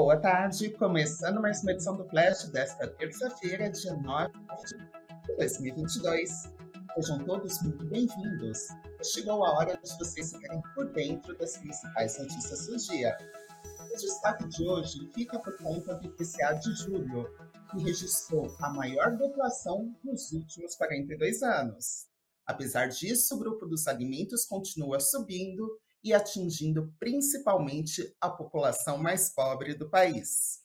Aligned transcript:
Boa 0.00 0.16
tarde, 0.16 0.70
começando 0.70 1.40
mais 1.40 1.60
uma 1.60 1.72
edição 1.72 1.96
do 1.96 2.04
Flash 2.04 2.44
desta 2.50 2.86
terça-feira, 2.86 3.68
dia 3.68 3.94
9 3.94 4.32
de 5.26 5.36
2022. 5.36 6.30
Sejam 6.94 7.18
todos 7.24 7.60
muito 7.62 7.84
bem-vindos. 7.86 8.68
Chegou 9.02 9.44
a 9.44 9.54
hora 9.54 9.76
de 9.76 9.98
vocês 9.98 10.32
ficarem 10.32 10.62
por 10.72 10.86
dentro 10.92 11.36
das 11.36 11.56
principais 11.56 12.16
notícias 12.16 12.68
do 12.68 12.76
dia. 12.76 13.18
O 13.92 13.96
destaque 13.96 14.46
de 14.46 14.68
hoje 14.68 15.10
fica 15.12 15.36
por 15.40 15.58
conta 15.58 15.96
do 15.96 16.06
IPCA 16.06 16.54
de 16.54 16.76
julho, 16.76 17.28
que 17.72 17.82
registrou 17.82 18.46
a 18.60 18.70
maior 18.70 19.16
deflação 19.16 19.92
nos 20.04 20.30
últimos 20.30 20.76
42 20.76 21.42
anos. 21.42 22.06
Apesar 22.46 22.86
disso, 22.86 23.34
o 23.34 23.38
grupo 23.40 23.66
dos 23.66 23.88
alimentos 23.88 24.46
continua 24.46 25.00
subindo 25.00 25.68
e 26.02 26.14
atingindo 26.14 26.92
principalmente 26.98 28.14
a 28.20 28.28
população 28.30 28.98
mais 28.98 29.30
pobre 29.30 29.74
do 29.74 29.88
país. 29.88 30.60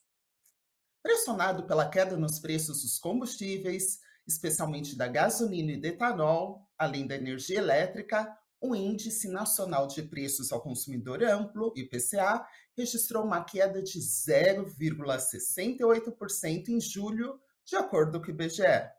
Pressionado 1.02 1.68
pela 1.68 1.90
queda 1.90 2.16
nos 2.16 2.40
preços 2.40 2.82
dos 2.82 2.98
combustíveis, 2.98 4.00
especialmente 4.26 4.96
da 4.96 5.06
gasolina 5.08 5.74
e 5.74 5.78
do 5.78 5.86
etanol, 5.86 6.66
além 6.78 7.06
da 7.06 7.16
energia 7.16 7.58
elétrica, 7.58 8.34
o 8.62 8.74
Índice 8.74 9.28
Nacional 9.28 9.88
de 9.88 10.04
Preços 10.04 10.54
ao 10.54 10.62
Consumidor 10.62 11.22
Amplo, 11.22 11.74
IPCA, 11.76 12.48
registrou 12.78 13.26
uma 13.26 13.44
queda 13.44 13.84
de 13.84 14.00
0,68% 14.00 16.70
em 16.70 16.80
julho, 16.80 17.38
de 17.66 17.76
acordo 17.76 18.22
com 18.22 18.28
o 18.28 18.30
IBGE. 18.30 18.90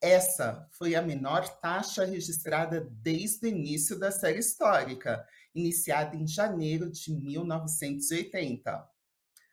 Essa 0.00 0.66
foi 0.72 0.94
a 0.94 1.02
menor 1.02 1.46
taxa 1.60 2.06
registrada 2.06 2.88
desde 2.90 3.46
o 3.46 3.50
início 3.50 3.98
da 3.98 4.10
série 4.10 4.38
histórica, 4.38 5.22
iniciada 5.54 6.16
em 6.16 6.26
janeiro 6.26 6.90
de 6.90 7.12
1980. 7.12 8.90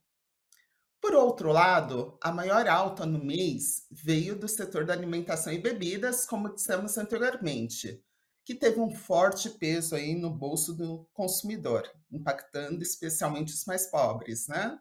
Por 1.00 1.14
outro 1.14 1.50
lado, 1.50 2.18
a 2.20 2.30
maior 2.30 2.68
alta 2.68 3.04
no 3.04 3.18
mês 3.22 3.86
veio 3.90 4.38
do 4.38 4.46
setor 4.46 4.86
da 4.86 4.92
alimentação 4.92 5.52
e 5.52 5.58
bebidas, 5.58 6.24
como 6.24 6.54
dissemos 6.54 6.96
anteriormente, 6.96 8.00
que 8.44 8.54
teve 8.54 8.78
um 8.80 8.94
forte 8.94 9.50
peso 9.50 9.96
aí 9.96 10.14
no 10.14 10.30
bolso 10.30 10.72
do 10.72 11.04
consumidor, 11.12 11.90
impactando 12.10 12.82
especialmente 12.82 13.52
os 13.52 13.64
mais 13.64 13.86
pobres, 13.86 14.46
né? 14.46 14.78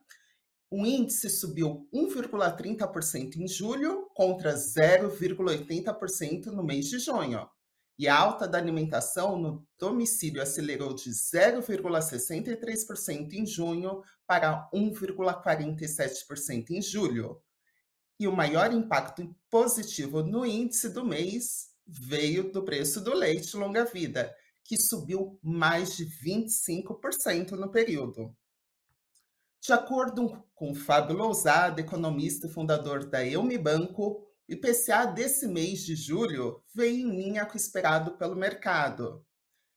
O 0.70 0.86
índice 0.86 1.28
subiu 1.30 1.90
1,30% 1.94 3.38
em 3.38 3.48
julho 3.48 4.08
contra 4.14 4.54
0,80% 4.54 6.46
no 6.46 6.64
mês 6.64 6.86
de 6.86 7.00
junho, 7.00 7.50
e 8.02 8.08
a 8.08 8.18
alta 8.18 8.48
da 8.48 8.58
alimentação 8.58 9.38
no 9.38 9.68
domicílio 9.78 10.42
acelerou 10.42 10.96
de 10.96 11.12
0,63% 11.12 13.34
em 13.34 13.46
junho 13.46 14.02
para 14.26 14.68
1,47% 14.74 16.72
em 16.72 16.82
julho. 16.82 17.40
E 18.20 18.28
o 18.28 18.36
maior 18.36 18.74
impacto 18.74 19.36
positivo 19.52 20.24
no 20.24 20.44
índice 20.44 20.90
do 20.90 21.06
mês 21.06 21.70
veio 21.86 22.52
do 22.52 22.64
preço 22.64 23.02
do 23.02 23.14
leite 23.14 23.56
longa-vida, 23.56 24.36
que 24.64 24.78
subiu 24.78 25.40
mais 25.44 25.96
de 25.96 26.08
25% 26.08 27.52
no 27.52 27.70
período. 27.70 28.36
De 29.62 29.74
acordo 29.74 30.44
com 30.56 30.74
Fábio 30.74 31.16
Lousada, 31.16 31.80
economista 31.80 32.48
e 32.48 32.50
fundador 32.50 33.06
da 33.06 33.24
Eume 33.24 33.60
Banco, 33.60 34.04
o 34.04 34.31
IPCA 34.52 35.06
desse 35.06 35.48
mês 35.48 35.80
de 35.80 35.96
julho 35.96 36.62
veio 36.76 37.08
em 37.08 37.16
linha 37.16 37.46
com 37.46 37.54
o 37.54 37.58
esperado 37.58 38.18
pelo 38.18 38.36
mercado. 38.36 39.26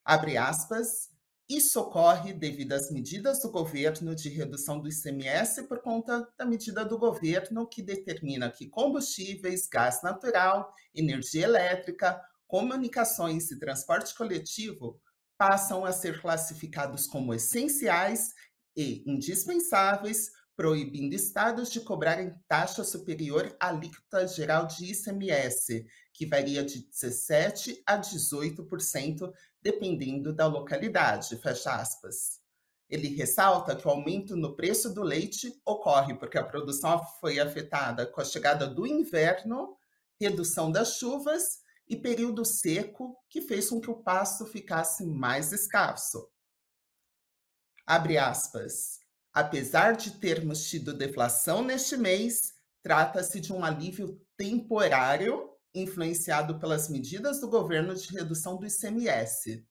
Abre 0.03 0.35
aspas, 0.35 1.09
isso 1.47 1.79
ocorre 1.79 2.33
devido 2.33 2.73
às 2.73 2.91
medidas 2.91 3.41
do 3.41 3.49
governo 3.49 4.13
de 4.13 4.27
redução 4.27 4.81
do 4.81 4.89
ICMS 4.89 5.63
por 5.69 5.81
conta 5.81 6.27
da 6.37 6.45
medida 6.45 6.83
do 6.83 6.99
governo 6.99 7.65
que 7.65 7.81
determina 7.81 8.51
que 8.51 8.67
combustíveis, 8.67 9.65
gás 9.65 10.03
natural, 10.03 10.69
energia 10.93 11.45
elétrica, 11.45 12.21
comunicações 12.45 13.49
e 13.51 13.57
transporte 13.57 14.13
coletivo 14.13 14.99
passam 15.37 15.85
a 15.85 15.93
ser 15.93 16.21
classificados 16.21 17.07
como 17.07 17.33
essenciais 17.33 18.33
e 18.75 19.09
indispensáveis 19.09 20.31
proibindo 20.55 21.13
estados 21.13 21.69
de 21.69 21.81
cobrarem 21.81 22.33
taxa 22.47 22.83
superior 22.83 23.55
à 23.59 23.69
alíquota 23.69 24.25
geral 24.27 24.65
de 24.65 24.91
ICMS, 24.91 25.85
que 26.13 26.25
varia 26.25 26.63
de 26.63 26.87
17% 26.89 27.81
a 27.85 27.97
18%, 27.97 29.31
dependendo 29.61 30.33
da 30.33 30.47
localidade, 30.47 31.35
fecha 31.37 31.75
aspas. 31.75 32.39
Ele 32.89 33.07
ressalta 33.15 33.75
que 33.75 33.87
o 33.87 33.91
aumento 33.91 34.35
no 34.35 34.55
preço 34.55 34.93
do 34.93 35.01
leite 35.01 35.51
ocorre 35.65 36.13
porque 36.13 36.37
a 36.37 36.43
produção 36.43 37.03
foi 37.19 37.39
afetada 37.39 38.05
com 38.05 38.21
a 38.21 38.25
chegada 38.25 38.67
do 38.67 38.85
inverno, 38.85 39.75
redução 40.19 40.71
das 40.71 40.97
chuvas 40.97 41.59
e 41.87 41.95
período 41.95 42.45
seco, 42.45 43.17
que 43.29 43.41
fez 43.41 43.69
com 43.69 43.81
que 43.81 43.89
o 43.89 44.01
pasto 44.01 44.45
ficasse 44.45 45.05
mais 45.05 45.51
escasso. 45.51 46.29
Abre 47.85 48.17
aspas. 48.17 49.04
Apesar 49.35 49.97
de 49.97 50.11
termos 50.11 50.63
tido 50.63 50.93
deflação 50.93 51.61
neste 51.61 51.97
mês, 51.97 52.53
trata-se 52.81 53.41
de 53.41 53.51
um 53.51 53.65
alívio 53.65 54.17
temporário 54.37 55.49
influenciado 55.73 56.57
pelas 56.57 56.87
medidas 56.87 57.41
do 57.41 57.49
governo 57.49 57.93
de 57.93 58.07
redução 58.13 58.55
do 58.55 58.65
ICMS. 58.65 59.67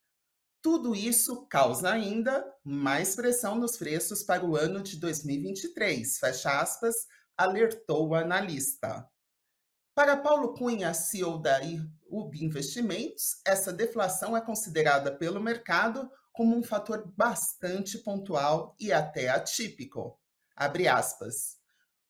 Tudo 0.61 0.95
isso 0.95 1.47
causa 1.47 1.91
ainda 1.91 2.45
mais 2.63 3.17
pressão 3.17 3.55
nos 3.55 3.79
preços 3.79 4.23
para 4.23 4.45
o 4.45 4.55
ano 4.55 4.83
de 4.83 4.99
2023, 4.99 6.19
fecha 6.19 6.61
aspas, 6.61 6.95
alertou 7.35 8.11
o 8.11 8.15
analista. 8.15 9.09
Para 9.95 10.15
Paulo 10.15 10.53
Cunha, 10.53 10.93
CEO 10.93 11.39
da 11.39 11.59
UB 12.11 12.45
Investimentos, 12.45 13.41
essa 13.47 13.73
deflação 13.73 14.37
é 14.37 14.43
considerada 14.43 15.11
pelo 15.11 15.41
mercado 15.41 16.11
como 16.35 16.57
um 16.57 16.65
fator 16.65 17.11
bastante 17.17 17.97
pontual 17.97 18.75
e 18.79 18.93
até 18.93 19.29
atípico. 19.29 20.19
Abre 20.57 20.89
aspas. 20.89 21.59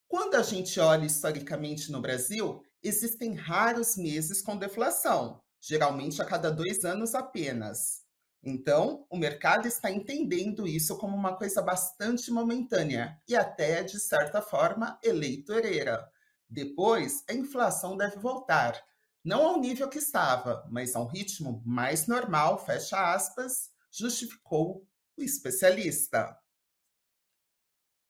Quando 0.07 0.33
a 0.33 0.41
gente 0.41 0.79
olha 0.79 1.05
historicamente 1.05 1.91
no 1.91 2.01
Brasil, 2.01 2.59
existem 2.81 3.35
raros 3.35 3.95
meses 3.95 4.41
com 4.41 4.57
deflação, 4.57 5.39
geralmente 5.61 6.21
a 6.23 6.25
cada 6.25 6.49
dois 6.51 6.83
anos 6.83 7.13
apenas. 7.13 8.01
Então, 8.43 9.05
o 9.11 9.17
mercado 9.17 9.67
está 9.67 9.91
entendendo 9.91 10.67
isso 10.67 10.97
como 10.97 11.15
uma 11.15 11.35
coisa 11.35 11.61
bastante 11.61 12.31
momentânea 12.31 13.21
e 13.27 13.35
até, 13.35 13.83
de 13.83 13.99
certa 13.99 14.41
forma, 14.41 14.99
eleitoreira. 15.03 16.03
Depois, 16.49 17.23
a 17.29 17.33
inflação 17.33 17.95
deve 17.95 18.17
voltar, 18.17 18.83
não 19.23 19.45
ao 19.45 19.59
nível 19.59 19.87
que 19.87 19.99
estava, 19.99 20.67
mas 20.71 20.95
a 20.95 20.99
um 20.99 21.05
ritmo 21.05 21.61
mais 21.63 22.07
normal, 22.07 22.57
fecha 22.63 23.13
aspas, 23.13 23.74
justificou 23.95 24.87
o 25.17 25.23
especialista. 25.23 26.37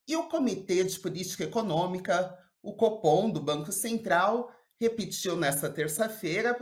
E 0.08 0.16
o 0.16 0.28
Comitê 0.28 0.84
de 0.84 1.00
Política 1.00 1.44
Econômica, 1.44 2.38
o 2.62 2.76
Copom 2.76 3.30
do 3.30 3.42
Banco 3.42 3.72
Central, 3.72 4.52
repetiu 4.80 5.36
nesta 5.36 5.70
terça-feira, 5.70 6.54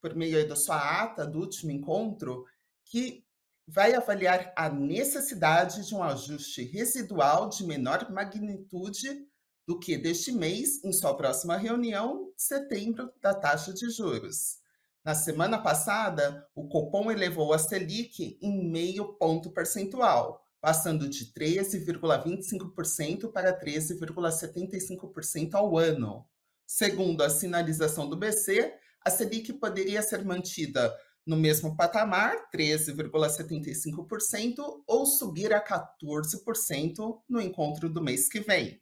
por 0.00 0.14
meio 0.14 0.46
da 0.48 0.54
sua 0.54 1.02
ata 1.02 1.26
do 1.26 1.40
último 1.40 1.72
encontro, 1.72 2.44
que 2.84 3.24
vai 3.66 3.94
avaliar 3.94 4.52
a 4.56 4.68
necessidade 4.68 5.86
de 5.86 5.94
um 5.94 6.02
ajuste 6.02 6.62
residual 6.64 7.48
de 7.48 7.64
menor 7.64 8.10
magnitude 8.10 9.26
do 9.66 9.78
que 9.78 9.96
deste 9.96 10.32
mês, 10.32 10.82
em 10.84 10.92
sua 10.92 11.16
próxima 11.16 11.56
reunião 11.56 12.32
setembro 12.36 13.12
da 13.20 13.32
taxa 13.32 13.72
de 13.72 13.88
juros. 13.90 14.61
Na 15.04 15.16
semana 15.16 15.58
passada, 15.58 16.48
o 16.54 16.68
Copom 16.68 17.10
elevou 17.10 17.52
a 17.52 17.58
Selic 17.58 18.38
em 18.40 18.70
meio 18.70 19.14
ponto 19.14 19.50
percentual, 19.50 20.46
passando 20.60 21.08
de 21.08 21.32
13,25% 21.32 23.32
para 23.32 23.58
13,75% 23.58 25.54
ao 25.54 25.76
ano. 25.76 26.24
Segundo 26.64 27.22
a 27.22 27.28
sinalização 27.28 28.08
do 28.08 28.16
BC, 28.16 28.72
a 29.04 29.10
Selic 29.10 29.54
poderia 29.54 30.00
ser 30.02 30.24
mantida 30.24 30.96
no 31.26 31.36
mesmo 31.36 31.76
patamar, 31.76 32.48
13,75%, 32.54 34.84
ou 34.86 35.04
subir 35.04 35.52
a 35.52 35.60
14% 35.60 37.20
no 37.28 37.40
encontro 37.40 37.88
do 37.88 38.00
mês 38.00 38.28
que 38.28 38.38
vem. 38.38 38.80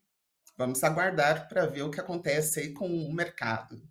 Vamos 0.54 0.84
aguardar 0.84 1.48
para 1.48 1.64
ver 1.64 1.80
o 1.80 1.90
que 1.90 1.98
acontece 1.98 2.60
aí 2.60 2.74
com 2.74 2.86
o 2.86 3.10
mercado. 3.10 3.82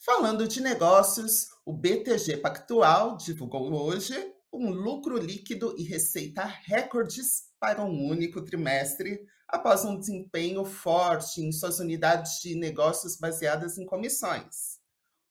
Falando 0.00 0.46
de 0.46 0.60
negócios, 0.60 1.48
o 1.66 1.72
BTG 1.72 2.36
Pactual 2.36 3.16
divulgou 3.16 3.72
hoje 3.72 4.14
um 4.52 4.70
lucro 4.70 5.18
líquido 5.18 5.74
e 5.76 5.82
receita 5.82 6.44
recordes 6.44 7.48
para 7.58 7.82
um 7.82 8.06
único 8.06 8.40
trimestre, 8.44 9.18
após 9.48 9.84
um 9.84 9.98
desempenho 9.98 10.64
forte 10.64 11.40
em 11.40 11.50
suas 11.50 11.80
unidades 11.80 12.38
de 12.40 12.54
negócios 12.54 13.16
baseadas 13.16 13.76
em 13.76 13.84
comissões. 13.84 14.78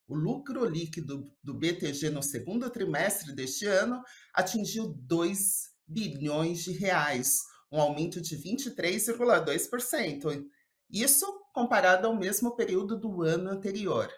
O 0.06 0.14
lucro 0.14 0.66
líquido 0.66 1.24
do 1.42 1.54
BTG 1.54 2.10
no 2.10 2.22
segundo 2.22 2.70
trimestre 2.70 3.34
deste 3.34 3.66
ano 3.66 4.04
atingiu 4.34 4.94
2 5.00 5.40
bilhões 5.88 6.66
de 6.66 6.74
reais, 6.74 7.38
um 7.72 7.80
aumento 7.80 8.20
de 8.20 8.36
23,2%. 8.36 10.46
Isso 10.92 11.26
comparado 11.54 12.08
ao 12.08 12.18
mesmo 12.18 12.54
período 12.54 13.00
do 13.00 13.24
ano 13.24 13.50
anterior, 13.50 14.12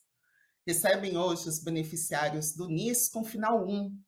Recebem 0.66 1.16
hoje 1.16 1.48
os 1.48 1.58
beneficiários 1.58 2.52
do 2.52 2.68
NIS 2.68 3.08
com 3.08 3.24
final 3.24 3.66
1. 3.66 3.98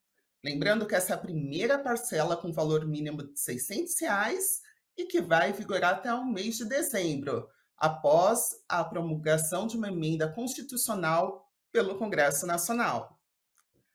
Lembrando 0.44 0.86
que 0.86 0.94
essa 0.94 1.14
é 1.14 1.16
primeira 1.16 1.78
parcela 1.78 2.36
com 2.36 2.52
valor 2.52 2.86
mínimo 2.86 3.24
de 3.24 3.38
600 3.38 4.00
reais 4.00 4.60
e 4.96 5.04
que 5.04 5.20
vai 5.20 5.52
vigorar 5.52 5.94
até 5.94 6.14
o 6.14 6.24
mês 6.24 6.56
de 6.56 6.64
dezembro, 6.64 7.48
após 7.76 8.50
a 8.68 8.84
promulgação 8.84 9.66
de 9.66 9.76
uma 9.76 9.88
emenda 9.88 10.32
constitucional 10.32 11.44
pelo 11.72 11.98
Congresso 11.98 12.46
Nacional. 12.46 13.18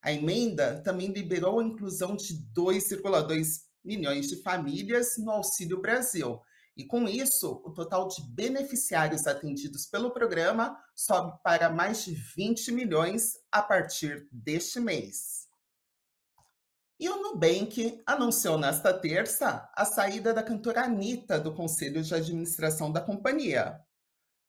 A 0.02 0.12
emenda 0.12 0.82
também 0.84 1.08
liberou 1.08 1.60
a 1.60 1.64
inclusão 1.64 2.16
de 2.16 2.34
2,2 2.54 3.62
milhões 3.84 4.28
de 4.28 4.42
famílias 4.42 5.18
no 5.18 5.32
Auxílio 5.32 5.82
Brasil. 5.82 6.42
E 6.76 6.86
com 6.86 7.08
isso, 7.08 7.62
o 7.64 7.72
total 7.72 8.08
de 8.08 8.22
beneficiários 8.34 9.28
atendidos 9.28 9.86
pelo 9.86 10.12
programa 10.12 10.78
sobe 10.96 11.38
para 11.42 11.70
mais 11.70 12.04
de 12.04 12.14
20 12.14 12.72
milhões 12.72 13.34
a 13.52 13.62
partir 13.62 14.28
deste 14.32 14.80
mês. 14.80 15.43
E 17.04 17.10
o 17.10 17.22
Nubank 17.22 18.02
anunciou 18.06 18.58
nesta 18.58 18.94
terça 18.94 19.70
a 19.76 19.84
saída 19.84 20.34
da 20.34 20.42
cantora 20.42 20.86
Anitta 20.86 21.38
do 21.38 21.54
conselho 21.54 22.02
de 22.02 22.16
administração 22.16 22.90
da 22.90 23.02
companhia. 23.02 23.78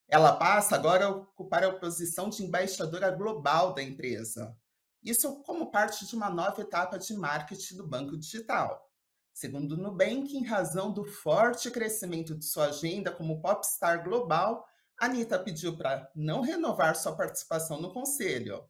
Ela 0.07 0.37
passa 0.37 0.73
agora 0.73 1.07
a 1.07 1.09
ocupar 1.09 1.65
a 1.65 1.77
posição 1.77 2.29
de 2.29 2.45
embaixadora 2.45 3.11
global 3.11 3.73
da 3.73 3.83
empresa. 3.83 4.55
Isso 5.03 5.43
como 5.43 5.69
parte 5.69 6.07
de 6.07 6.15
uma 6.15 6.29
nova 6.29 6.61
etapa 6.61 6.97
de 6.97 7.13
marketing 7.13 7.75
do 7.75 7.85
banco 7.85 8.17
digital. 8.17 8.89
Segundo 9.33 9.73
o 9.73 9.77
Nubank, 9.77 10.33
em 10.33 10.45
razão 10.45 10.93
do 10.93 11.03
forte 11.03 11.69
crescimento 11.69 12.33
de 12.33 12.45
sua 12.45 12.67
agenda 12.67 13.11
como 13.11 13.41
popstar 13.41 14.01
global, 14.01 14.65
Anitta 14.97 15.37
pediu 15.37 15.75
para 15.75 16.09
não 16.15 16.39
renovar 16.39 16.95
sua 16.95 17.17
participação 17.17 17.81
no 17.81 17.91
conselho. 17.91 18.63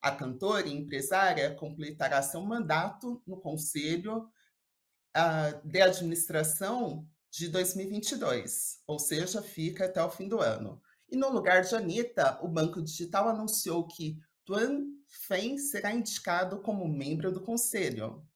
A 0.00 0.10
cantora 0.10 0.68
e 0.68 0.72
empresária 0.72 1.54
completará 1.54 2.22
seu 2.22 2.40
mandato 2.42 3.22
no 3.26 3.40
conselho 3.40 4.30
uh, 5.16 5.68
de 5.68 5.80
administração 5.80 7.08
de 7.30 7.48
2022, 7.48 8.82
ou 8.86 8.98
seja, 8.98 9.42
fica 9.42 9.86
até 9.86 10.02
o 10.02 10.10
fim 10.10 10.28
do 10.28 10.40
ano. 10.40 10.80
E 11.08 11.16
no 11.16 11.30
lugar 11.30 11.62
de 11.62 11.74
Anitta, 11.74 12.38
o 12.42 12.48
Banco 12.48 12.82
Digital 12.82 13.28
anunciou 13.28 13.86
que 13.86 14.18
Tuan 14.44 14.84
Fen 15.08 15.58
será 15.58 15.92
indicado 15.92 16.60
como 16.60 16.88
membro 16.88 17.30
do 17.32 17.40
conselho. 17.40 18.26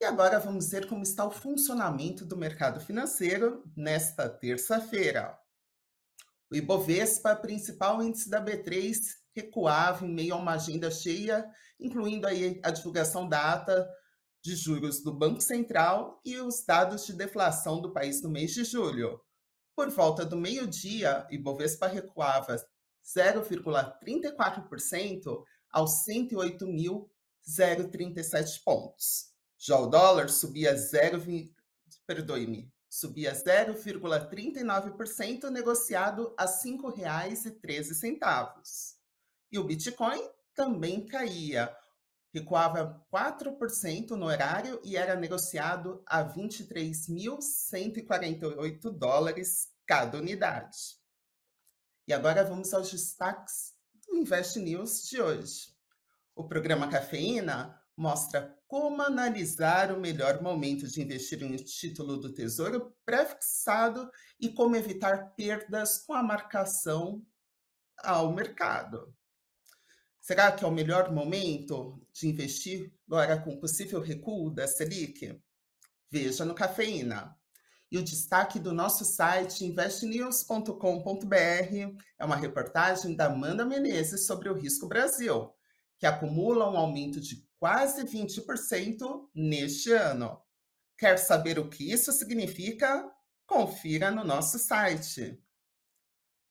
E 0.00 0.04
agora 0.04 0.40
vamos 0.40 0.68
ver 0.70 0.88
como 0.88 1.02
está 1.02 1.24
o 1.24 1.30
funcionamento 1.30 2.24
do 2.24 2.36
mercado 2.36 2.80
financeiro 2.80 3.62
nesta 3.76 4.28
terça-feira. 4.28 5.38
O 6.50 6.56
Ibovespa, 6.56 7.36
principal 7.36 8.02
índice 8.02 8.28
da 8.28 8.44
B3, 8.44 9.21
recuava 9.34 10.04
em 10.04 10.12
meio 10.12 10.34
a 10.34 10.38
uma 10.38 10.52
agenda 10.52 10.90
cheia, 10.90 11.48
incluindo 11.78 12.26
aí 12.26 12.60
a 12.62 12.70
divulgação 12.70 13.28
da 13.28 13.52
ata 13.52 13.88
de 14.42 14.56
juros 14.56 15.02
do 15.02 15.12
Banco 15.12 15.40
Central 15.40 16.20
e 16.24 16.38
os 16.38 16.64
dados 16.64 17.06
de 17.06 17.12
deflação 17.12 17.80
do 17.80 17.92
país 17.92 18.20
no 18.22 18.28
mês 18.28 18.52
de 18.52 18.64
julho. 18.64 19.20
Por 19.74 19.88
volta 19.88 20.22
do 20.24 20.36
meio-dia, 20.36 21.26
Ibovespa 21.30 21.86
recuava 21.86 22.56
0,34% 23.04 25.44
aos 25.70 26.04
108.037 26.06 28.62
pontos. 28.64 29.30
Já 29.58 29.78
o 29.78 29.86
dólar 29.86 30.28
subia 30.28 30.76
0, 30.76 31.22
perdoe-me, 32.06 32.70
subia 32.90 33.32
0,39% 33.32 35.48
negociado 35.50 36.34
a 36.36 36.44
R$ 36.44 36.50
5,13. 36.50 38.91
E 39.52 39.58
o 39.58 39.64
Bitcoin 39.64 40.26
também 40.54 41.06
caía 41.06 41.74
recuava 42.32 43.04
4% 43.12 44.12
no 44.12 44.26
horário 44.26 44.80
e 44.82 44.96
era 44.96 45.14
negociado 45.14 46.02
a 46.06 46.24
23.148 46.24 48.90
dólares 48.90 49.70
cada 49.86 50.16
unidade. 50.18 50.96
E 52.08 52.12
agora 52.12 52.44
vamos 52.44 52.72
aos 52.72 52.90
destaques 52.90 53.74
do 54.08 54.16
Invest 54.16 54.58
News 54.58 55.06
de 55.08 55.20
hoje. 55.20 55.70
O 56.34 56.48
programa 56.48 56.88
Cafeína 56.88 57.78
mostra 57.94 58.58
como 58.66 59.02
analisar 59.02 59.92
o 59.92 60.00
melhor 60.00 60.40
momento 60.40 60.88
de 60.88 61.02
investir 61.02 61.42
em 61.42 61.52
um 61.52 61.56
título 61.56 62.16
do 62.16 62.32
Tesouro 62.32 62.96
pré-fixado 63.04 64.10
e 64.40 64.48
como 64.48 64.74
evitar 64.74 65.34
perdas 65.34 65.98
com 65.98 66.14
a 66.14 66.22
marcação 66.22 67.22
ao 68.02 68.32
mercado. 68.32 69.14
Será 70.22 70.52
que 70.52 70.64
é 70.64 70.68
o 70.68 70.70
melhor 70.70 71.10
momento 71.12 72.00
de 72.12 72.28
investir 72.28 72.92
agora 73.08 73.42
com 73.42 73.58
possível 73.58 74.00
recuo 74.00 74.54
da 74.54 74.68
Selic? 74.68 75.36
Veja 76.08 76.44
no 76.44 76.54
Cafeína. 76.54 77.36
E 77.90 77.98
o 77.98 78.04
destaque 78.04 78.60
do 78.60 78.72
nosso 78.72 79.04
site 79.04 79.64
investnews.com.br 79.64 81.34
é 82.20 82.24
uma 82.24 82.36
reportagem 82.36 83.16
da 83.16 83.26
Amanda 83.26 83.64
Menezes 83.64 84.24
sobre 84.24 84.48
o 84.48 84.54
Risco 84.54 84.86
Brasil, 84.86 85.52
que 85.98 86.06
acumula 86.06 86.70
um 86.70 86.76
aumento 86.76 87.20
de 87.20 87.44
quase 87.58 88.04
20% 88.04 89.28
neste 89.34 89.90
ano. 89.90 90.40
Quer 90.96 91.16
saber 91.16 91.58
o 91.58 91.68
que 91.68 91.90
isso 91.90 92.12
significa? 92.12 93.10
Confira 93.44 94.12
no 94.12 94.22
nosso 94.22 94.56
site. 94.56 95.42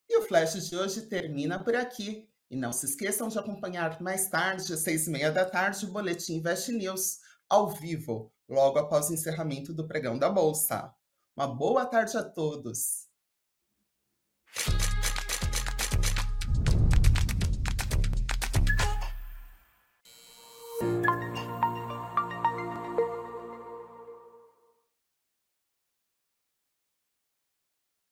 E 0.09 0.17
o 0.17 0.23
Flash 0.23 0.69
de 0.69 0.75
hoje 0.75 1.03
termina 1.03 1.63
por 1.63 1.73
aqui. 1.73 2.30
E 2.51 2.55
não 2.57 2.73
se 2.73 2.85
esqueçam 2.85 3.29
de 3.29 3.39
acompanhar 3.39 4.01
mais 4.01 4.27
tarde, 4.27 4.73
às 4.73 4.81
seis 4.81 5.07
e 5.07 5.09
meia 5.09 5.31
da 5.31 5.45
tarde, 5.45 5.85
o 5.85 5.89
Boletim 5.89 6.35
Invest 6.35 6.69
News, 6.73 7.19
ao 7.47 7.69
vivo, 7.69 8.29
logo 8.49 8.77
após 8.77 9.09
o 9.09 9.13
encerramento 9.13 9.73
do 9.73 9.87
pregão 9.87 10.19
da 10.19 10.29
Bolsa. 10.29 10.93
Uma 11.33 11.47
boa 11.47 11.85
tarde 11.85 12.17
a 12.17 12.23
todos! 12.23 13.10